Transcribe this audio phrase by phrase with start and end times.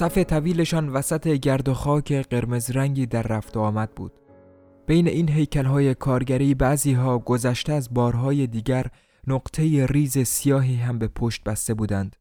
[0.00, 4.12] صف طویلشان وسط گرد و خاک قرمز رنگی در رفت و آمد بود
[4.86, 8.86] بین این هیکلهای کارگری بعضی ها گذشته از بارهای دیگر
[9.26, 12.16] نقطه ریز سیاهی هم به پشت بسته بودند.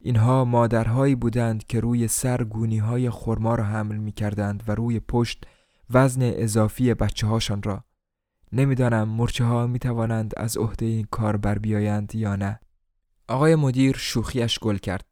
[0.00, 5.00] اینها مادرهایی بودند که روی سر گونی های خرما را حمل می کردند و روی
[5.00, 5.44] پشت
[5.90, 7.84] وزن اضافی بچه هاشان را.
[8.52, 12.60] نمی‌دانم مرچه ها می توانند از عهده این کار بر بیایند یا نه.
[13.28, 15.09] آقای مدیر شوخیش گل کرد.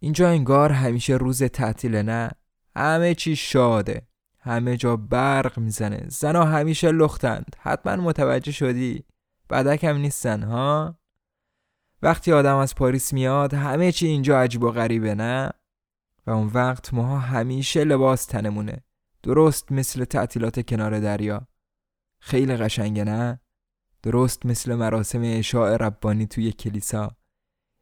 [0.00, 2.30] اینجا انگار همیشه روز تعطیل نه؟
[2.76, 4.08] همه چی شاده
[4.40, 7.56] همه جا برق می‌زنه زنا همیشه لختند.
[7.58, 9.04] حتما متوجه شدی؟
[9.50, 10.98] بدک هم نیستن ها؟
[12.02, 15.50] وقتی آدم از پاریس میاد همه چی اینجا عجیب و غریبه نه؟
[16.26, 18.84] و اون وقت ماها همیشه لباس تنمونه.
[19.22, 21.46] درست مثل تعطیلات کنار دریا.
[22.20, 23.40] خیلی قشنگه نه؟
[24.02, 27.16] درست مثل مراسم اشاع ربانی توی کلیسا.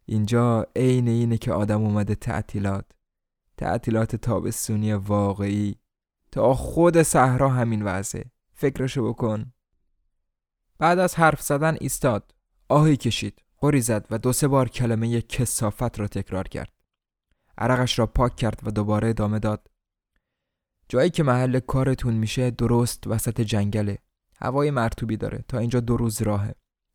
[0.06, 2.84] اینجا عین اینه که آدم اومده تعطیلات.
[3.56, 5.76] تعطیلات تابستونی واقعی.
[6.32, 8.24] تا خود صحرا همین وضعه.
[8.52, 9.52] فکرشو بکن.
[10.78, 12.34] بعد از حرف زدن ایستاد.
[12.68, 13.42] آهی کشید.
[13.58, 16.72] قری زد و دو سه بار کلمه کسافت را تکرار کرد.
[17.58, 19.70] عرقش را پاک کرد و دوباره ادامه داد.
[20.88, 23.98] جایی که محل کارتون میشه درست وسط جنگله.
[24.40, 25.44] هوای مرتوبی داره.
[25.48, 26.54] تا اینجا دو روز راهه.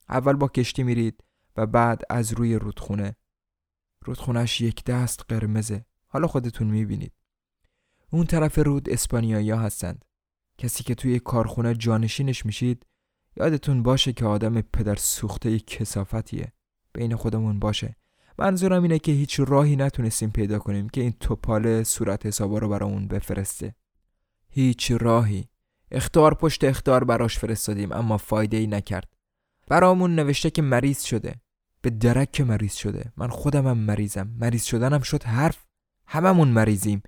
[0.09, 1.23] اول با کشتی میرید.
[1.57, 3.15] و بعد از روی رودخونه.
[4.05, 5.85] رودخونش یک دست قرمزه.
[6.07, 7.13] حالا خودتون می‌بینید.
[8.11, 10.05] اون طرف رود اسپانیایی هستند.
[10.57, 12.85] کسی که توی کارخونه جانشینش میشید
[13.35, 16.53] یادتون باشه که آدم پدر سوخته کسافتیه
[16.93, 17.95] بین خودمون باشه.
[18.39, 23.07] منظورم اینه که هیچ راهی نتونستیم پیدا کنیم که این توپاله صورت حسابا رو برامون
[23.07, 23.75] بفرسته.
[24.49, 25.47] هیچ راهی.
[25.91, 29.13] اختار پشت اختار براش فرستادیم اما فایده ای نکرد.
[29.67, 31.35] برامون نوشته که مریض شده.
[31.81, 33.13] به درک که مریض شده.
[33.17, 34.27] من خودمم مریضم.
[34.27, 35.65] مریض شدنم شد حرف.
[36.07, 37.01] هممون مریضیم.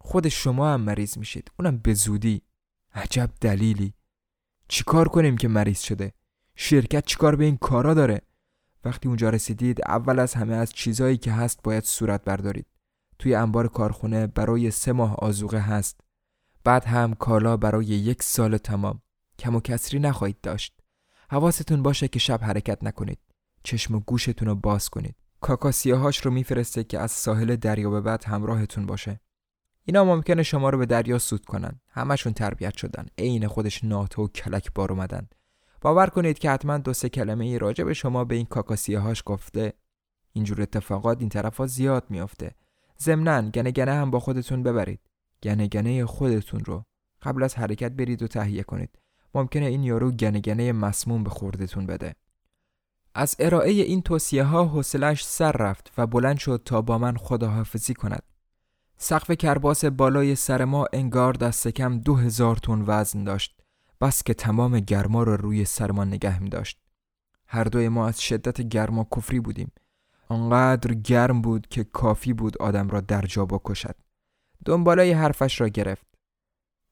[0.00, 1.50] خود شما هم مریض میشید.
[1.58, 2.42] اونم به زودی.
[2.94, 3.94] عجب دلیلی.
[4.68, 6.12] چیکار کنیم که مریض شده؟
[6.56, 8.22] شرکت چیکار به این کارا داره؟
[8.84, 12.66] وقتی اونجا رسیدید اول از همه از چیزایی که هست باید صورت بردارید.
[13.18, 16.00] توی انبار کارخونه برای سه ماه آزوقه هست.
[16.64, 19.02] بعد هم کالا برای یک سال تمام.
[19.38, 20.79] کم و کسری نخواهید داشت.
[21.32, 23.18] حواستون باشه که شب حرکت نکنید.
[23.62, 25.16] چشم و گوشتون رو باز کنید.
[25.40, 29.20] کاکاسیاهاش رو میفرسته که از ساحل دریا به بعد همراهتون باشه.
[29.84, 31.80] اینا ممکنه شما رو به دریا سود کنن.
[31.88, 33.06] همشون تربیت شدن.
[33.18, 35.28] عین خودش ناتو و کلک بار اومدن.
[35.80, 39.22] باور کنید که حتما دو سه کلمه ای راجع به شما به این کاکاسیه هاش
[39.26, 39.72] گفته.
[40.32, 42.54] اینجور اتفاقات این طرف ها زیاد میافته.
[43.00, 45.00] ضمنا گنه گنه هم با خودتون ببرید.
[45.42, 46.84] گنه گنه خودتون رو.
[47.22, 48.98] قبل از حرکت برید و تهیه کنید.
[49.34, 52.14] ممکنه این یارو گنه گنه مسموم به خوردتون بده.
[53.14, 57.94] از ارائه این توصیه ها حوصلش سر رفت و بلند شد تا با من خداحافظی
[57.94, 58.22] کند.
[58.96, 63.60] سقف کرباس بالای سر ما انگار دست کم دو هزار تن وزن داشت.
[64.00, 66.80] بس که تمام گرما را روی سرمان نگه می داشت.
[67.46, 69.72] هر دوی ما از شدت گرما کفری بودیم.
[70.28, 73.96] آنقدر گرم بود که کافی بود آدم را در جا بکشد.
[74.64, 76.06] دنبالای حرفش را گرفت.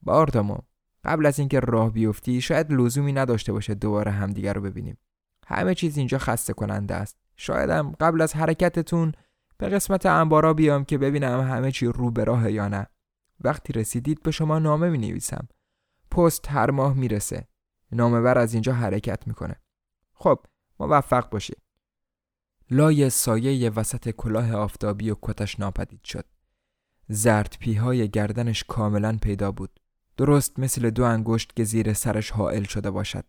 [0.03, 0.59] باردامو
[1.05, 4.99] قبل از اینکه راه بیفتی شاید لزومی نداشته باشه دوباره همدیگر رو ببینیم.
[5.47, 9.13] همه چیز اینجا خسته کننده است شایدم قبل از حرکتتون
[9.59, 12.87] به قسمت انبارا بیام که ببینم همه چی رو به راه یا نه.
[13.41, 15.49] وقتی رسیدید به شما نامه می نویسم
[16.11, 17.49] پست هر ماه می‌رسه.
[17.93, 19.57] نامبر از اینجا حرکت می‌کنه.
[20.15, 20.47] خب
[20.81, 21.55] موفق باشی
[22.71, 26.25] لای سایه وسط کلاه آفتابی و کتش ناپدید شد.
[27.09, 29.81] زرد پیهای گردنش کاملا پیدا بود.
[30.19, 33.25] درست مثل دو انگشت که زیر سرش حائل شده باشد.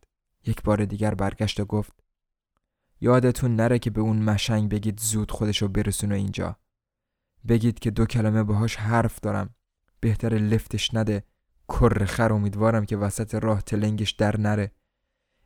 [0.46, 1.94] یک بار دیگر برگشت و گفت
[3.02, 6.56] یادتون نره که به اون مشنگ بگید زود خودشو برسونه اینجا.
[7.48, 9.56] بگید که دو کلمه باهاش حرف دارم.
[10.00, 11.24] بهتر لفتش نده.
[11.70, 14.72] کر خر امیدوارم که وسط راه تلنگش در نره.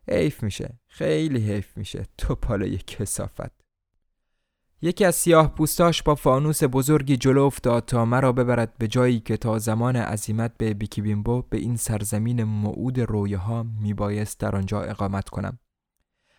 [0.09, 0.79] حیف میشه.
[0.87, 2.05] خیلی حیف میشه.
[2.17, 3.62] تو پاله کسافت.
[4.85, 9.37] یکی از سیاه پوستاش با فانوس بزرگی جلو افتاد تا مرا ببرد به جایی که
[9.37, 15.29] تا زمان عزیمت به بیکی بیمبو به این سرزمین معود رویاها میبایست در آنجا اقامت
[15.29, 15.59] کنم.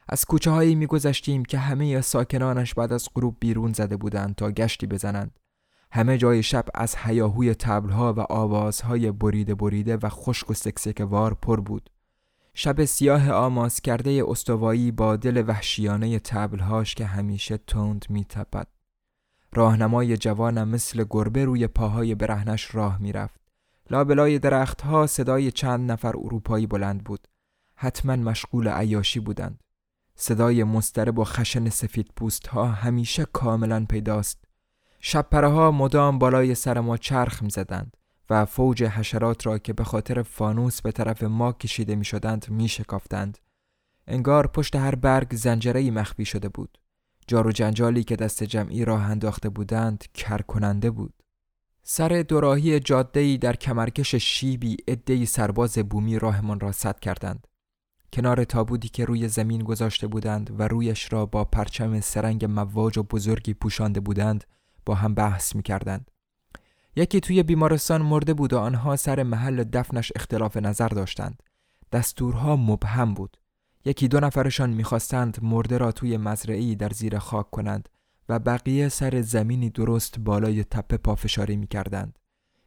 [0.09, 4.87] از کوچه هایی میگذشتیم که همه ساکنانش بعد از غروب بیرون زده بودند تا گشتی
[4.87, 5.39] بزنند.
[5.93, 11.61] همه جای شب از هیاهوی تبلها و آوازهای بریده بریده و خشک و سکسکوار پر
[11.61, 11.91] بود.
[12.55, 18.69] شب سیاه آماس کرده استوایی با دل وحشیانه تبلهاش که همیشه تند میتپد.
[19.53, 23.41] راهنمای جوانم مثل گربه روی پاهای برهنش راه می‌رفت.
[23.91, 27.29] لابلای درختها صدای چند نفر اروپایی بلند بود.
[27.77, 29.61] حتما مشغول عیاشی بودند.
[30.15, 34.45] صدای مسترب و خشن سفید پوست ها همیشه کاملا پیداست.
[35.01, 37.97] شب ها مدام بالای سر ما چرخ می زدند
[38.31, 42.69] و فوج حشرات را که به خاطر فانوس به طرف ما کشیده می شدند می
[42.69, 43.39] شکافتند.
[44.07, 46.79] انگار پشت هر برگ زنجره مخفی شده بود.
[47.27, 51.15] جار و جنجالی که دست جمعی راه انداخته بودند کر کننده بود.
[51.83, 57.47] سر دوراهی جادهی در کمرکش شیبی ادهی سرباز بومی راهمان را سد کردند.
[58.13, 63.03] کنار تابودی که روی زمین گذاشته بودند و رویش را با پرچم سرنگ مواج و
[63.03, 64.45] بزرگی پوشانده بودند
[64.87, 66.11] با هم بحث می کردند.
[66.97, 71.43] یکی توی بیمارستان مرده بود و آنها سر محل دفنش اختلاف نظر داشتند.
[71.93, 73.37] دستورها مبهم بود.
[73.85, 77.89] یکی دو نفرشان می‌خواستند مرده را توی مزرعی در زیر خاک کنند
[78.29, 82.19] و بقیه سر زمینی درست بالای تپه پافشاری می‌کردند.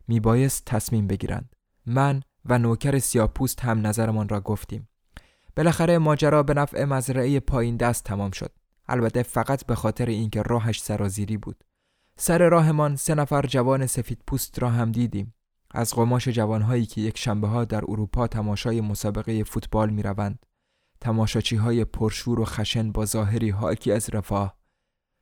[0.08, 1.56] میبایست تصمیم بگیرند.
[1.86, 4.90] من و نوکر سیاپوست هم نظرمان را گفتیم.
[5.56, 8.52] بالاخره ماجرا به نفع مزرعه پایین دست تمام شد.
[8.88, 11.64] البته فقط به خاطر اینکه راهش سرازیری بود.
[12.20, 15.34] سر راهمان سه نفر جوان سفید پوست را هم دیدیم.
[15.72, 20.46] از قماش جوانهایی که یک شنبه ها در اروپا تماشای مسابقه فوتبال می روند.
[21.02, 24.58] تماشاچی های پرشور و خشن با ظاهری حاکی از رفاه.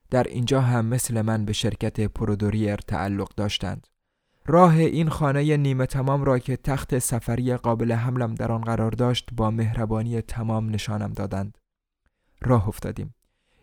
[0.10, 3.88] در اینجا هم مثل من به شرکت پرودوریر تعلق داشتند.
[4.46, 9.30] راه این خانه نیمه تمام را که تخت سفری قابل حملم در آن قرار داشت
[9.34, 11.58] با مهربانی تمام نشانم دادند.
[12.42, 13.16] راه افتادیم.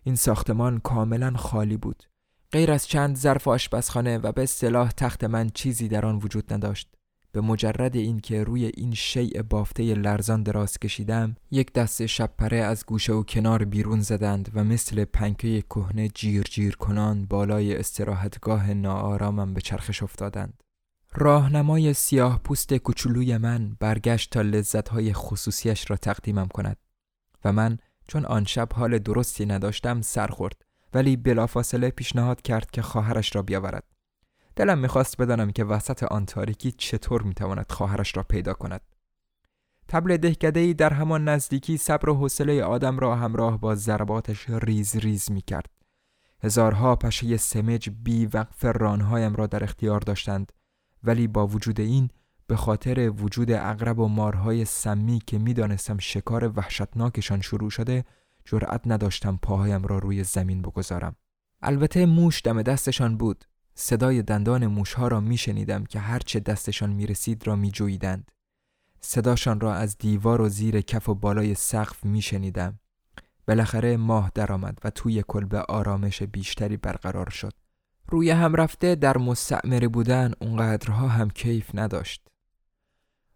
[0.02, 2.12] این ساختمان کاملا خالی بود.
[2.52, 6.88] غیر از چند ظرف آشپزخانه و به اصطلاح تخت من چیزی در آن وجود نداشت.
[7.32, 13.12] به مجرد اینکه روی این شیء بافته لرزان دراز کشیدم یک دست شبپره از گوشه
[13.12, 19.60] و کنار بیرون زدند و مثل پنکه کهنه جیر جیر کنان بالای استراحتگاه ناآرامم به
[19.60, 20.62] چرخش افتادند.
[21.14, 26.76] راهنمای سیاه پوست کوچولوی من برگشت تا لذتهای خصوصیش را تقدیمم کند
[27.44, 27.78] و من
[28.08, 30.62] چون آن شب حال درستی نداشتم سر خورد.
[30.94, 33.85] ولی بلافاصله پیشنهاد کرد که خواهرش را بیاورد.
[34.56, 38.81] دلم می‌خواست بدانم که وسط آن تاریکی چطور می‌تواند خواهرش را پیدا کند.
[39.88, 45.31] تبل دهکدهی در همان نزدیکی صبر و حوصله آدم را همراه با ضرباتش ریز ریز
[45.31, 45.71] می‌کرد.
[46.43, 50.52] هزارها پشه سمج بی وقف رانهایم را در اختیار داشتند
[51.05, 52.11] ولی با وجود این
[52.47, 58.05] به خاطر وجود اغرب و مارهای سمی که می‌دانستم شکار وحشتناکشان شروع شده
[58.44, 61.16] جرأت نداشتم پاهایم را روی زمین بگذارم.
[61.62, 63.44] البته موش دم دستشان بود.
[63.75, 68.30] صدای دندان موشها را میشنیدم که هرچه دستشان می‌رسید را میجوییدند.
[69.00, 72.78] صداشان را از دیوار و زیر کف و بالای سقف میشنیدم.
[73.49, 77.52] بالاخره ماه درآمد و توی کلبه آرامش بیشتری برقرار شد.
[78.08, 82.28] روی هم رفته در مستعمره بودن اونقدرها هم کیف نداشت.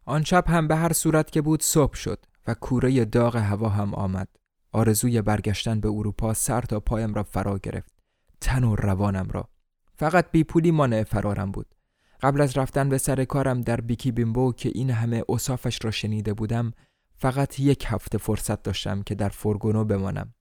[0.05, 3.95] آن شب هم به هر صورت که بود صبح شد و کوره داغ هوا هم
[3.95, 4.29] آمد.
[4.77, 7.93] آرزوی برگشتن به اروپا سر تا پایم را فرا گرفت.
[8.41, 9.49] تن و روانم را.
[9.95, 11.75] فقط بی پولی مانع فرارم بود.
[12.23, 16.35] قبل از رفتن به سر کارم در بیکی بیمبو که این همه اصافش را شنیده
[16.35, 16.73] بودم
[17.15, 20.35] فقط یک هفته فرصت داشتم که در فرگونو بمانم.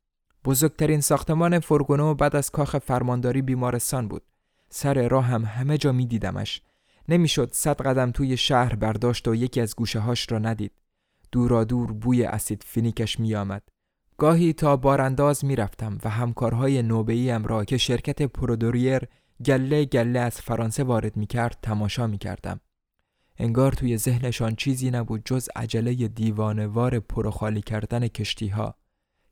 [0.46, 4.24] بزرگترین ساختمان فرگونو بعد از کاخ فرمانداری بیمارستان بود.
[4.70, 6.62] سر راه هم همه جا می دیدمش
[7.10, 10.72] نمی‌شد صد قدم توی شهر برداشت و یکی از گوشه هاش را ندید.
[11.32, 13.75] دورا دور بوی اسید فینیکش می آمد
[14.18, 19.02] گاهی تا بارانداز می‌رفتم و همکارهای نوبه‌ایم را که شرکت پرودوریر
[19.46, 22.60] گله گله از فرانسه وارد می کرد تماشا می کردم.
[23.38, 28.76] انگار توی ذهنشان چیزی نبود جز عجله دیوانوار پروخالی کردن کشتی ها.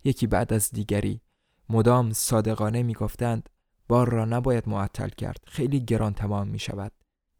[0.04, 1.22] یکی بعد از دیگری
[1.70, 3.50] مدام صادقانه می‌گفتند
[3.88, 6.92] بار را نباید معطل کرد خیلی گران تمام می شود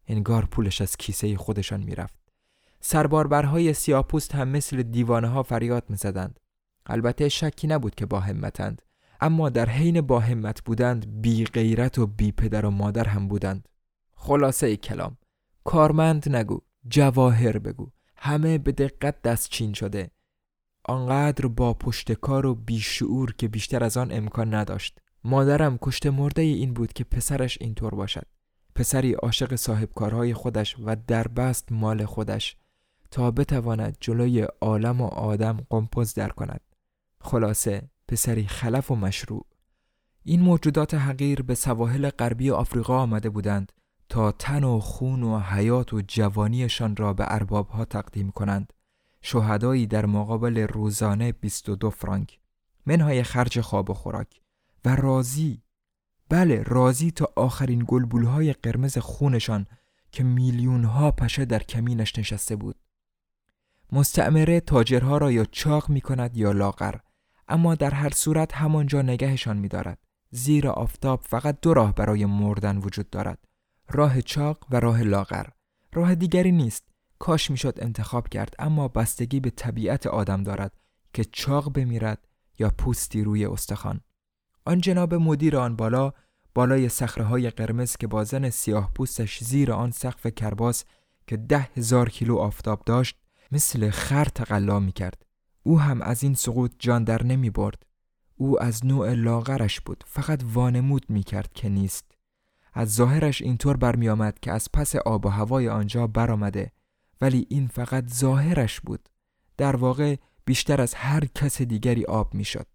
[0.06, 2.18] انگار پولش از کیسه خودشان می‌رفت
[2.80, 6.40] سرباربرهای سیاپوست هم مثل دیوانه ها فریاد می زدند.
[6.86, 8.82] البته شکی نبود که با همتند
[9.20, 13.68] اما در حین با همت بودند بی غیرت و بی پدر و مادر هم بودند.
[14.16, 15.16] خلاصه ای کلام
[15.64, 20.10] کارمند نگو جواهر بگو همه به دقت دستچین شده.
[20.84, 24.98] آنقدر با پشت کار و بیشعور که بیشتر از آن امکان نداشت.
[25.24, 28.26] مادرم کشته مرده این بود که پسرش اینطور باشد.
[28.74, 32.56] پسری عاشق صاحبکارهای خودش و در بست مال خودش
[33.10, 36.60] تا بتواند جلوی عالم و آدم قمپز در کند.
[37.24, 39.46] خلاصه پسری خلف و مشروع.
[40.22, 43.72] این موجودات حقیر به سواحل غربی آفریقا آمده بودند
[44.08, 48.72] تا تن و خون و حیات و جوانیشان را به اربابها تقدیم کنند.
[49.22, 52.38] شهدایی در مقابل روزانه 22 فرانک.
[52.86, 54.40] منهای خرج خواب و خوراک.
[54.84, 55.62] و راضی.
[56.28, 59.66] بله راضی تا آخرین گلبولهای قرمز خونشان
[60.12, 62.76] که میلیون ها پشه در کمینش نشسته بود.
[63.92, 66.94] مستعمره تاجرها را یا چاق می کند یا لاغر.
[67.48, 69.98] اما در هر صورت همانجا نگهشان می دارد
[70.30, 73.38] زیر آفتاب فقط دو راه برای مردن وجود دارد.
[73.90, 75.46] راه چاق و راه لاغر.
[75.92, 76.88] راه دیگری نیست.
[77.18, 80.72] کاش می‌شد انتخاب کرد اما بستگی به طبیعت آدم دارد
[81.12, 84.00] که چاق بمیرد یا پوستی روی استخوان.
[84.64, 86.12] آن جناب مدیر آن بالا
[86.54, 90.84] بالای سخره های قرمز که با زن سیاه پوستش زیر آن سقف کرباس
[91.26, 93.16] که ده هزار کیلو آفتاب داشت
[93.52, 95.23] مثل خر تقلا می کرد.
[95.66, 97.82] او هم از این سقوط جان در نمی برد.
[98.36, 102.12] او از نوع لاغرش بود فقط وانمود می کرد که نیست.
[102.72, 106.72] از ظاهرش اینطور برمی آمد که از پس آب و هوای آنجا برآمده
[107.20, 109.08] ولی این فقط ظاهرش بود.
[109.56, 112.66] در واقع بیشتر از هر کس دیگری آب می شد.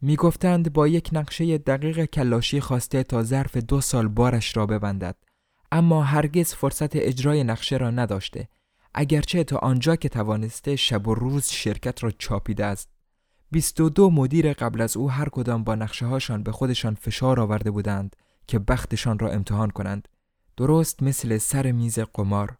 [0.00, 5.16] می گفتند با یک نقشه دقیق کلاشی خواسته تا ظرف دو سال بارش را ببندد
[5.72, 8.48] اما هرگز فرصت اجرای نقشه را نداشته
[8.94, 12.88] اگرچه تا آنجا که توانسته شب و روز شرکت را چاپیده است.
[13.50, 18.16] 22 مدیر قبل از او هر کدام با نقشه هاشان به خودشان فشار آورده بودند
[18.46, 20.08] که بختشان را امتحان کنند.
[20.56, 22.56] درست مثل سر میز قمار.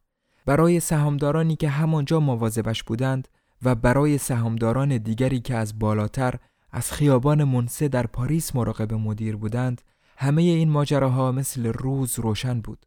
[0.47, 3.29] برای سهامدارانی که همانجا مواظبش بودند
[3.62, 6.35] و برای سهامداران دیگری که از بالاتر
[6.71, 9.83] از خیابان منسه در پاریس مراقب مدیر بودند
[10.17, 12.87] همه این ماجراها مثل روز روشن بود.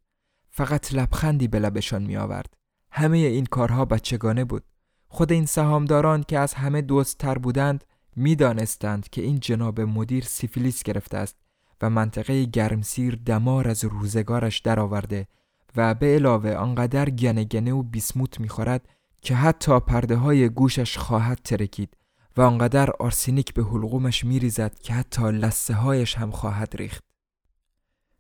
[0.50, 2.54] فقط لبخندی به لبشان می آورد
[2.98, 4.64] همه این کارها بچگانه بود
[5.08, 7.84] خود این سهامداران که از همه دوستتر بودند
[8.16, 11.36] می‌دانستند که این جناب مدیر سیفیلیس گرفته است
[11.82, 15.28] و منطقه گرمسیر دمار از روزگارش درآورده
[15.76, 18.90] و به علاوه آنقدر گنه و بیسموت می‌خورد
[19.22, 21.98] که حتی پرده های گوشش خواهد ترکید
[22.38, 27.04] و آنقدر آرسینیک به حلقومش میریزد که حتی لسه هایش هم خواهد ریخت.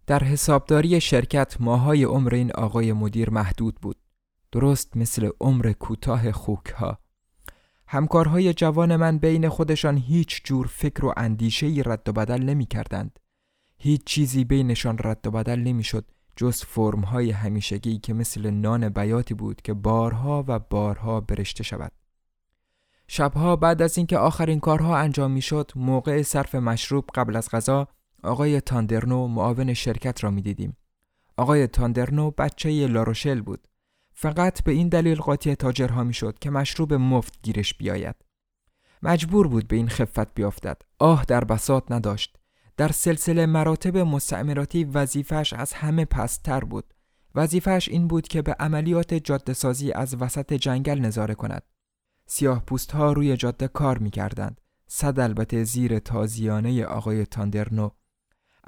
[0.07, 4.04] در حسابداری شرکت ماهای عمر این آقای مدیر محدود بود.
[4.51, 6.99] درست مثل عمر کوتاه خوک ها.
[7.87, 12.65] همکارهای جوان من بین خودشان هیچ جور فکر و اندیشه ای رد و بدل نمی
[12.65, 13.19] کردند.
[13.77, 18.89] هیچ چیزی بینشان رد و بدل نمی شد جز فرم های همیشگی که مثل نان
[18.89, 21.91] بیاتی بود که بارها و بارها برشته شود.
[23.07, 27.87] شبها بعد از اینکه آخرین کارها انجام می‌شد موقع صرف مشروب قبل از غذا
[28.23, 30.77] آقای تاندرنو معاون شرکت را می‌دیدیم
[31.37, 33.67] آقای تاندرنو بچه لاروشل بود
[34.17, 38.15] فقط به این دلیل قاطی تاجرها می‌شد که مشروب مفت گیرش بیاید.
[39.03, 40.81] مجبور بود به این خفت بیافتد.
[40.99, 42.37] آه در بساط نداشت.
[42.77, 46.93] در سلسله مراتب مستعمراتی وظیفش از همه پستر بود.
[47.35, 51.63] وظیفش این بود که به عملیات جاده سازی از وسط جنگل نظاره کند.
[52.27, 54.61] سیاه پوست ها روی جاده کار می کردند.
[54.87, 57.89] صد البته زیر تازیانه آقای تاندرنو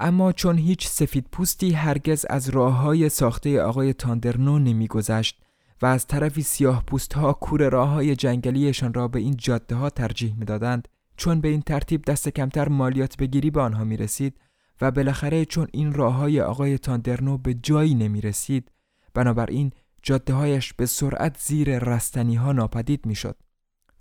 [0.00, 5.40] اما چون هیچ سفید پوستی هرگز از راه های ساخته آقای تاندرنو نمیگذشت
[5.82, 9.90] و از طرفی سیاه پوست ها کور راه های جنگلیشان را به این جاده ها
[9.90, 14.34] ترجیح می‌دادند چون به این ترتیب دست کمتر مالیات بگیری به آنها می رسید
[14.80, 18.70] و بالاخره چون این راه های آقای تاندرنو به جایی نمی رسید
[19.14, 23.36] بنابراین جاده هایش به سرعت زیر رستنی ها ناپدید می شد.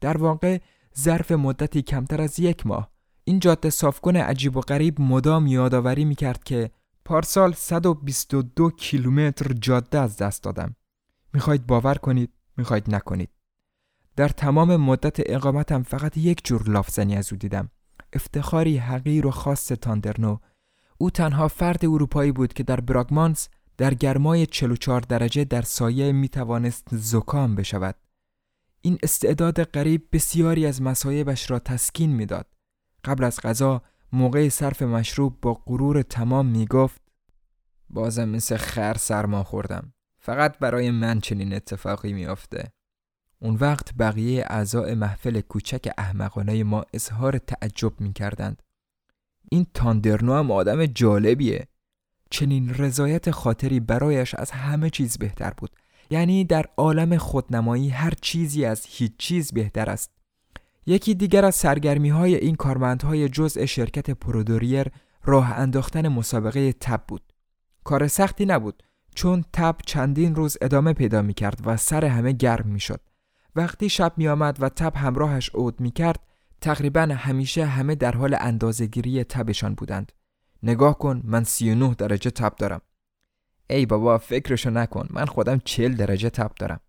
[0.02, 0.60] در واقع
[1.00, 2.92] ظرف مدتی کمتر از یک ماه
[3.28, 6.72] این جاده صافکن عجیب و غریب مدام یادآوری می کرد که
[7.06, 10.76] پارسال 122 کیلومتر جاده از دست دادم.
[11.34, 13.30] می‌خواید باور کنید، می‌خواید نکنید.
[14.16, 17.70] در تمام مدت اقامتم فقط یک جور لافزنی از او دیدم.
[18.14, 20.38] افتخاری حقیر و خاص تاندرنو.
[20.98, 26.30] او تنها فرد اروپایی بود که در براگمانس در گرمای 44 درجه در سایه می
[26.30, 27.96] توانست زکام بشود.
[28.82, 32.57] این استعداد غریب بسیاری از مصایبش را تسکین می‌داد.
[33.04, 37.02] قبل از غذا موقع صرف مشروب با غرور تمام می گفت
[37.90, 39.94] بازم مثل خر سرما خوردم.
[40.20, 42.72] فقط برای من چنین اتفاقی میافته.
[43.40, 48.64] اون وقت بقیه اعضای محفل کوچک احمقانه ما اظهار تعجب می کردند.
[49.52, 51.68] این تاندرنو هم آدم جالبیه.
[52.30, 55.72] چنین رضایت خاطری برایش از همه چیز بهتر بود.
[56.10, 60.12] یعنی در عالم خودنمایی هر چیزی از هیچ چیز بهتر است.
[60.90, 64.88] یکی دیگر از سرگرمی های این کارمندهای جزء شرکت پرودوریر
[65.24, 67.34] راه انداختن مسابقه تب بود.
[67.84, 68.84] کار سختی نبود
[69.16, 73.02] چون تب چندین روز ادامه پیدا می کرد و سر همه گرم می شد.
[73.56, 76.20] وقتی شب می آمد و تب همراهش عود می کرد
[76.62, 80.12] تقریبا همیشه همه در حال اندازهگیری تبشان بودند.
[80.64, 82.82] نگاه کن من 39 درجه تب دارم.
[83.70, 86.80] ای بابا فکرشو نکن من خودم 40 درجه تب دارم.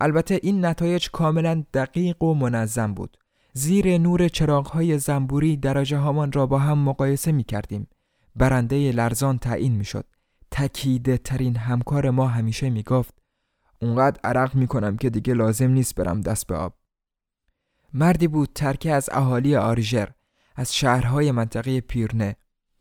[0.00, 3.16] البته این نتایج کاملا دقیق و منظم بود.
[3.52, 7.88] زیر نور چراغهای زنبوری درجه هامان را با هم مقایسه می کردیم.
[8.36, 10.04] برنده لرزان تعیین می شد.
[10.50, 13.14] تکیده ترین همکار ما همیشه می گفت
[13.82, 16.74] اونقدر عرق می کنم که دیگه لازم نیست برم دست به آب.
[17.92, 20.08] مردی بود ترکه از اهالی آرژر
[20.56, 22.36] از شهرهای منطقه پیرنه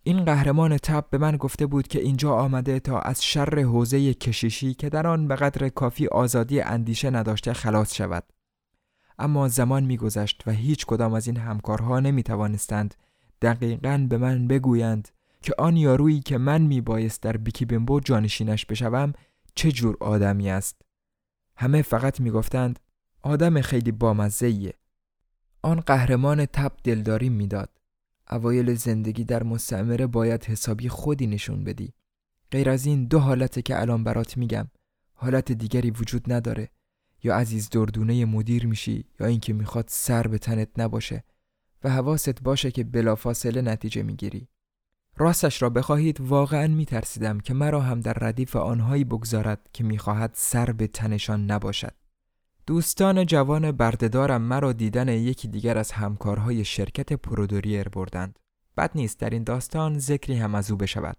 [0.07, 4.73] این قهرمان تب به من گفته بود که اینجا آمده تا از شر حوزه کشیشی
[4.73, 8.23] که در آن به قدر کافی آزادی اندیشه نداشته خلاص شود.
[9.19, 12.95] اما زمان میگذشت و هیچ کدام از این همکارها نمی توانستند
[13.41, 15.09] دقیقا به من بگویند
[15.41, 19.13] که آن یارویی که من می بایست در بیکی بمبو جانشینش بشوم
[19.55, 20.81] چه جور آدمی است.
[21.57, 22.79] همه فقط می گفتند
[23.21, 24.73] آدم خیلی بامزهیه
[25.61, 27.76] آن قهرمان تب دلداری می‌داد.
[28.31, 31.93] اوایل زندگی در مستعمره باید حسابی خودی نشون بدی.
[32.51, 34.67] غیر از این دو حالته که الان برات میگم.
[35.13, 36.69] حالت دیگری وجود نداره.
[37.23, 41.23] یا عزیز دردونه مدیر میشی یا اینکه می‌خواد سر به تنت نباشه
[41.83, 44.47] و حواست باشه که بلافاصله نتیجه می‌گیری.
[45.17, 50.71] راستش را بخواهید واقعا میترسیدم که مرا هم در ردیف آنهایی بگذارد که می‌خواهد سر
[50.71, 51.93] به تنشان نباشد.
[52.67, 58.39] دوستان جوان بردهدارم مرا دیدن یکی دیگر از همکارهای شرکت پرودوریر بردند.
[58.77, 61.17] بد نیست در این داستان ذکری هم از او بشود.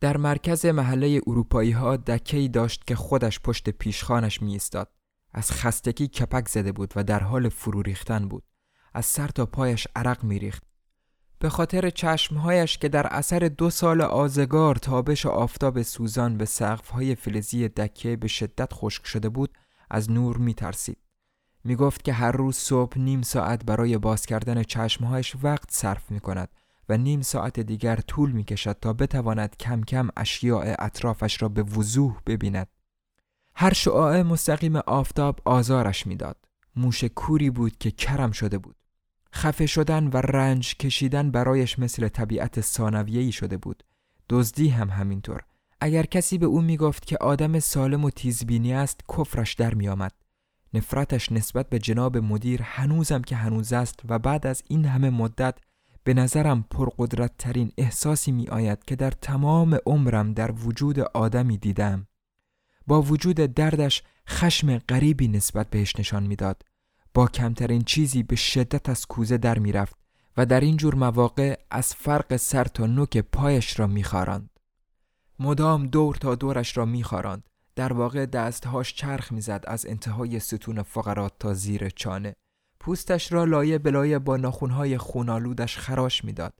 [0.00, 4.90] در مرکز محله اروپایی ها دکهی داشت که خودش پشت پیشخانش می استاد.
[5.32, 8.44] از خستگی کپک زده بود و در حال فرو ریختن بود.
[8.94, 10.62] از سر تا پایش عرق می ریخت.
[11.38, 17.68] به خاطر چشمهایش که در اثر دو سال آزگار تابش آفتاب سوزان به سقفهای فلزی
[17.68, 19.58] دکه به شدت خشک شده بود
[19.90, 20.98] از نور می ترسید.
[21.64, 26.20] می گفت که هر روز صبح نیم ساعت برای باز کردن چشمهایش وقت صرف می
[26.20, 26.48] کند
[26.88, 31.62] و نیم ساعت دیگر طول می کشد تا بتواند کم کم اشیاء اطرافش را به
[31.62, 32.68] وضوح ببیند.
[33.54, 36.36] هر شعاع مستقیم آفتاب آزارش می‌داد.
[36.76, 38.76] موش کوری بود که کرم شده بود.
[39.34, 43.82] خفه شدن و رنج کشیدن برایش مثل طبیعت ثانویه‌ای شده بود.
[44.28, 45.42] دزدی هم همینطور.
[45.80, 50.12] اگر کسی به او می‌گفت که آدم سالم و تیزبینی است کفرش در میآمد.
[50.74, 55.58] نفرتش نسبت به جناب مدیر هنوزم که هنوز است و بعد از این همه مدت
[56.04, 62.06] به نظرم پرقدرت ترین احساسی می آید که در تمام عمرم در وجود آدمی دیدم.
[62.86, 66.62] با وجود دردش خشم غریبی نسبت بهش نشان می‌داد.
[67.14, 69.96] با کمترین چیزی به شدت از کوزه در می‌رفت
[70.36, 74.57] و در این جور مواقع از فرق سر تا نوک پایش را میخارند
[75.40, 81.32] مدام دور تا دورش را میخاراند در واقع دستهاش چرخ می‌زد از انتهای ستون فقرات
[81.38, 82.34] تا زیر چانه.
[82.80, 86.54] پوستش را لایه بلایه با ناخونهای خونالودش خراش می‌داد.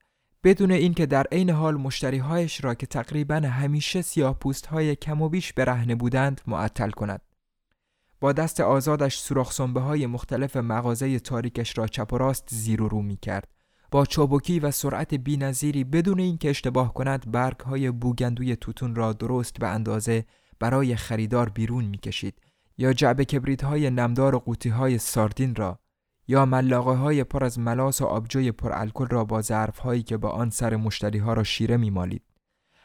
[0.44, 5.28] بدون اینکه در عین حال مشتریهایش را که تقریبا همیشه سیاه پوست های کم و
[5.28, 7.20] بیش برهنه بودند معطل کند.
[8.20, 13.02] با دست آزادش سوراخ های مختلف مغازه تاریکش را چپ و راست زیر و رو
[13.02, 13.48] می کرد
[13.90, 19.58] با چابکی و سرعت بینظیری بدون اینکه اشتباه کند برگ های بوگندوی توتون را درست
[19.58, 20.24] به اندازه
[20.58, 22.34] برای خریدار بیرون می‌کشید
[22.78, 25.78] یا جعبه کبریت های نمدار و قوطی های ساردین را
[26.28, 30.16] یا ملاقه های پر از ملاس و آبجوی پر الکل را با ظرف هایی که
[30.16, 32.22] با آن سر مشتری ها را شیره میمالید.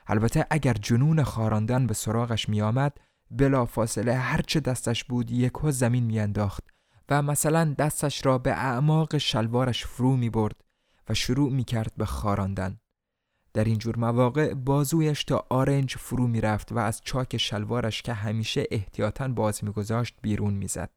[0.08, 2.98] البته اگر جنون خاراندن به سراغش میآمد
[3.32, 6.64] بلا فاصله هرچه دستش بود یکو زمین میانداخت
[7.10, 10.64] و مثلا دستش را به اعماق شلوارش فرو می برد
[11.10, 12.80] و شروع می کرد به خاراندن.
[13.54, 18.14] در این جور مواقع بازویش تا آرنج فرو می رفت و از چاک شلوارش که
[18.14, 20.90] همیشه احتیاطاً باز می گذاشت بیرون می زد.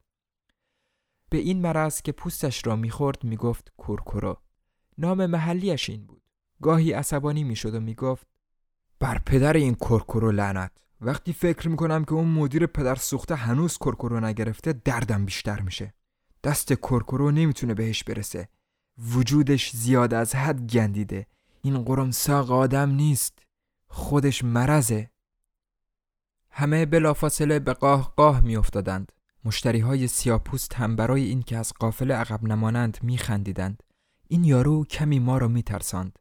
[1.31, 4.37] به این مرض که پوستش را می خورد می گفت کورکورو.
[4.99, 6.23] نام محلیش این بود.
[6.63, 8.27] گاهی عصبانی می شد و می گفت
[9.01, 14.21] بر پدر این کرکرو لعنت وقتی فکر می‌کنم که اون مدیر پدر سوخته هنوز کرکرو
[14.21, 15.95] نگرفته دردم بیشتر میشه
[16.45, 18.49] دست کرکرو نمی‌تونه بهش برسه
[18.99, 21.27] وجودش زیاد از حد گندیده.
[21.63, 23.39] این قرمساق آدم نیست.
[23.89, 25.11] خودش مرزه
[26.51, 29.13] همه بلافاصله به قاه قاه میافتادند.
[29.45, 33.83] مشتری های سیاپوست هم برای اینکه از قافله عقب نمانند میخندیدند.
[34.29, 36.19] این یارو کمی ما را میترساند.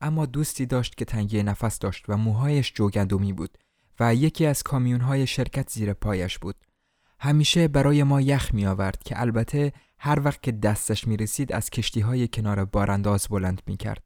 [0.00, 3.58] اما دوستی داشت که تنگی نفس داشت و موهایش جوگندمی بود
[4.00, 6.56] و یکی از کامیون های شرکت زیر پایش بود.
[7.20, 9.72] همیشه برای ما یخ می آورد که البته
[10.04, 14.02] هر وقت که دستش می رسید از کشتی های کنار بارانداز بلند می کرد.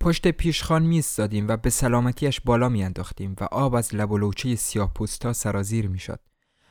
[0.00, 1.02] پشت پیشخان می
[1.48, 5.88] و به سلامتیش بالا می انداختیم و آب از لب و لوچه سیاه پوستا سرازیر
[5.88, 6.20] می شد.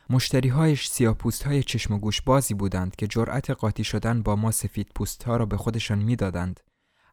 [0.09, 4.51] مشتریهایش سیاه پوست های چشم و گوش بازی بودند که جرأت قاطی شدن با ما
[4.51, 6.59] سفید پوست ها را به خودشان می‌دادند.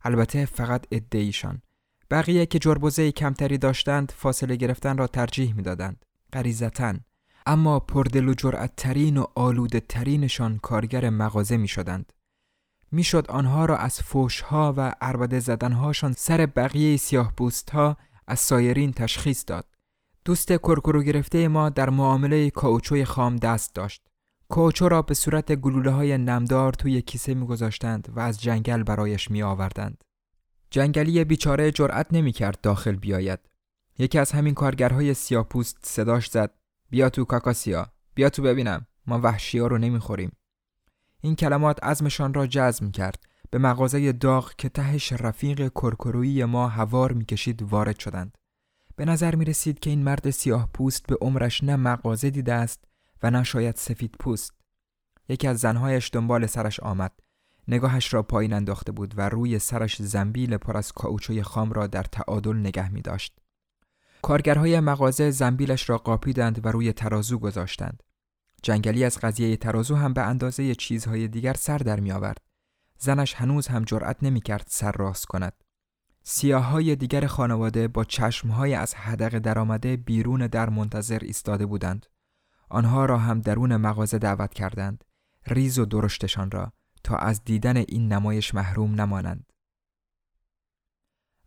[0.02, 1.62] البته فقط ادعیشان.
[2.10, 6.04] بقیه که جربوزه کمتری داشتند فاصله گرفتن را ترجیح می‌دادند.
[6.32, 6.94] غریزتا
[7.46, 12.12] اما پردل و جرأت ترین و آلوده ترینشان کارگر مغازه می شدند.
[12.92, 17.32] می‌شد آنها را از فوشها و عربده زدنهاشان سر بقیه سیاه
[17.72, 19.66] ها از سایرین تشخیص داد.
[20.24, 24.06] دوست کرکرو گرفته ما در معامله کاوچوی خام دست داشت.
[24.48, 29.42] کاوچو را به صورت گلوله های نمدار توی کیسه میگذاشتند و از جنگل برایش می
[29.42, 30.04] آوردند.
[30.70, 33.38] جنگلی بیچاره جرأت نمی کرد داخل بیاید.
[33.98, 36.50] یکی از همین کارگرهای سیاپوست صداش زد
[36.90, 38.86] بیا تو کاکاسیا بیا تو ببینم.
[39.06, 40.32] ما وحشی ها رو نمی‌خوریم.
[41.20, 47.12] این کلمات عزمشان را جزم کرد به مغازه داغ که تهش رفیق کرکرویی ما هوار
[47.12, 48.38] می‌کشید وارد شدند.
[48.96, 52.84] به نظر می رسید که این مرد سیاه پوست به عمرش نه مغازه دیده است
[53.22, 54.54] و نه شاید سفید پوست.
[55.28, 57.12] یکی از زنهایش دنبال سرش آمد.
[57.68, 62.02] نگاهش را پایین انداخته بود و روی سرش زنبیل پر از کاوچوی خام را در
[62.02, 63.38] تعادل نگه می داشت.
[64.26, 68.02] کارگرهای مغازه زنبیلش را قاپیدند و روی ترازو گذاشتند.
[68.62, 72.38] جنگلی از قضیه ترازو هم به اندازه چیزهای دیگر سر در می آورد.
[72.98, 75.52] زنش هنوز هم جرأت نمی کرد سر راست کند.
[76.42, 82.06] های دیگر خانواده با چشمهای از حدق درآمده بیرون در منتظر ایستاده بودند.
[82.68, 85.04] آنها را هم درون مغازه دعوت کردند.
[85.46, 86.72] ریز و درشتشان را
[87.04, 89.52] تا از دیدن این نمایش محروم نمانند.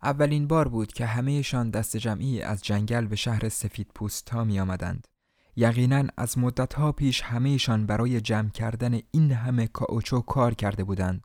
[0.04, 4.60] اولین بار بود که همهشان دست جمعی از جنگل به شهر سفید پوست ها می
[4.60, 5.08] آمدند.
[5.56, 11.24] یقینا از مدت ها پیش همهشان برای جمع کردن این همه کاوچو کار کرده بودند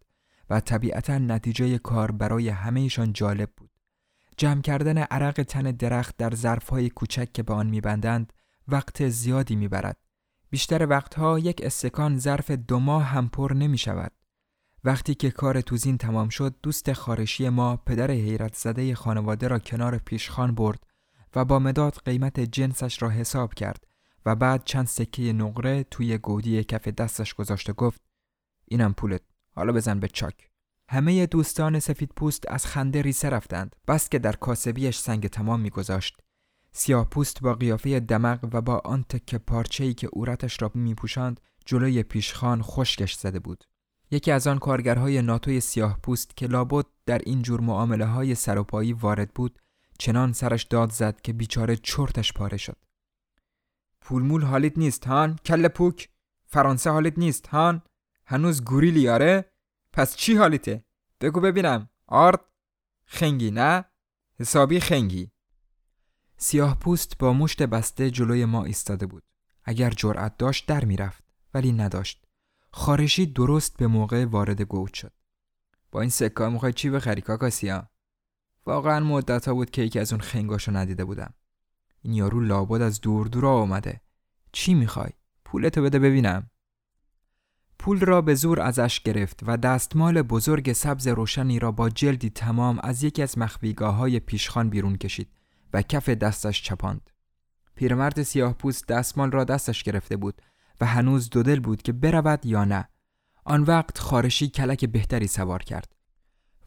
[0.51, 3.71] و طبیعتا نتیجه کار برای همهشان جالب بود.
[4.37, 8.33] جمع کردن عرق تن درخت در ظرف های کوچک که به آن میبندند
[8.69, 9.97] وقت زیادی می‌برد.
[10.51, 14.13] بیشتر وقتها یک استکان ظرف دو ماه هم پر نمی شود.
[14.85, 19.99] وقتی که کار توزین تمام شد دوست خارشی ما پدر حیرت زده خانواده را کنار
[19.99, 20.87] پیشخان برد
[21.35, 23.87] و با مداد قیمت جنسش را حساب کرد
[24.27, 28.03] و بعد چند سکه نقره توی گودی کف دستش گذاشت و گفت
[28.65, 29.23] اینم پولت
[29.55, 30.49] حالا بزن به چاک.
[30.89, 33.77] همه دوستان سفید پوست از خنده ریسه رفتند.
[33.89, 36.21] بس که در کاسبیش سنگ تمام میگذاشت.
[36.73, 42.03] سیاه پوست با قیافه دمق و با آن تکه پارچه‌ای که اورتش را میپوشاند جلوی
[42.03, 43.65] پیشخان خشکش زده بود.
[44.11, 48.93] یکی از آن کارگرهای ناتوی سیاه پوست که لابد در این جور معامله های سروپایی
[48.93, 49.59] وارد بود
[49.99, 52.77] چنان سرش داد زد که بیچاره چرتش پاره شد.
[54.01, 56.09] پولمول حالیت نیست هان؟ کل پوک؟
[56.47, 57.83] فرانسه حالیت نیست هان؟
[58.27, 59.53] هنوز گوریلی آره؟
[59.93, 60.85] پس چی حالیته؟
[61.21, 61.89] بگو ببینم.
[62.07, 62.41] آرد؟
[63.07, 63.85] خنگی نه؟
[64.41, 65.31] حسابی خنگی.
[66.37, 69.23] سیاه پوست با مشت بسته جلوی ما ایستاده بود.
[69.65, 72.24] اگر جرأت داشت در می‌رفت ولی نداشت.
[72.77, 75.13] خارشی درست به موقع وارد گوت شد.
[75.93, 77.91] با این سکه می‌خوای چی بخری کاکاسیا؟
[78.67, 81.35] واقعا مدت ها بود که یکی از اون خنگاشو ندیده بودم.
[82.03, 84.01] این یارو لابد از دور دور آمده
[84.53, 85.11] چی می‌خوای؟
[85.45, 86.51] پولتو بده ببینم.
[87.79, 92.79] پول را به زور ازش گرفت و دستمال بزرگ سبز روشنی را با جلدی تمام
[92.83, 95.29] از یکی از مخفیگاه های پیشخان بیرون کشید
[95.73, 97.11] و کف دستش چپاند.
[97.75, 100.43] پیرمرد سیاه پوست دستمال را دستش گرفته بود
[100.81, 102.89] و هنوز دودل بود که برود یا نه
[103.45, 105.95] آن وقت خارشی کلک بهتری سوار کرد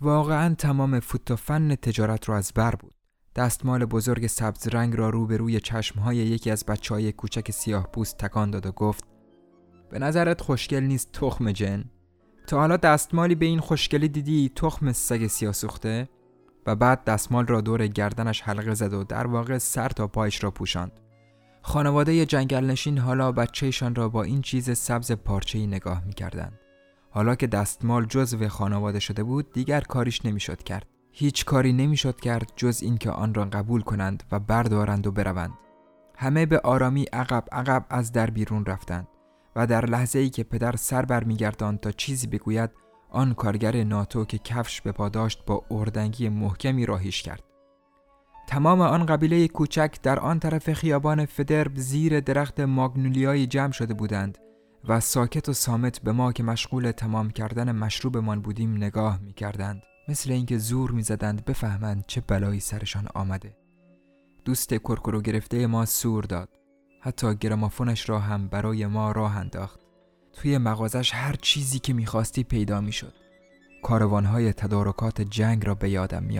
[0.02, 2.94] واقعا تمام فوت و فن تجارت را از بر بود
[3.36, 8.52] دستمال بزرگ سبز رنگ را روبروی چشمهای یکی از بچه های کوچک سیاه پوست تکان
[8.52, 9.04] داد و گفت
[9.90, 11.84] به نظرت خوشگل نیست تخم جن؟
[12.48, 16.10] تا حالا دستمالی به این خوشگلی دیدی تخم سگ سیاه سوخته؟
[16.66, 20.52] و بعد دستمال را دور گردنش حلقه زد و در واقع سر تا پایش را
[20.52, 21.00] پوشاند.
[21.68, 26.60] خانواده جنگل نشین حالا بچهشان را با این چیز سبز پارچه‌ای نگاه می‌کردند.
[27.10, 30.86] حالا که دستمال جزو خانواده شده بود دیگر کاریش نمی‌شد کرد.
[31.12, 35.54] هیچ کاری نمی‌شد کرد جز اینکه آن را قبول کنند و بردارند و بروند
[36.18, 39.08] همه به آرامی عقب عقب از در بیرون رفتند
[39.56, 42.70] و در لحظه ای که پدر سر برمیگرداند تا چیزی بگوید
[43.10, 47.44] آن کارگر ناتو که کفش به پا داشت با اردنگی محکمی راهیش کرد
[48.48, 54.38] تمام آن قبیله کوچک در آن طرف خیابان فدرب زیر درخت ماگنولیایی جمع شده بودند
[54.88, 59.84] و ساکت و سامت به ما که مشغول تمام کردن مشروبمان بودیم نگاه می کردند.
[60.10, 63.58] مثل اینکه زور می زدند بفهمند چه بلایی سرشان آمده.
[64.46, 66.50] دوست کرکرو گرفته ما سور داد.
[67.02, 69.80] حتی گرامافونش را هم برای ما راه انداخت.
[70.34, 73.14] توی مغازش هر چیزی که می‌خواستی پیدا می‌شد.
[73.84, 76.40] کاروانهای تدارکات جنگ را به یادم می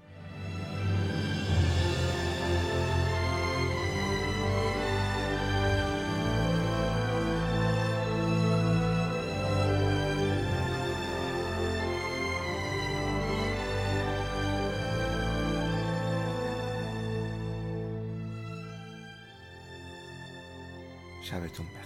[21.31, 21.80] شبتون بخیر.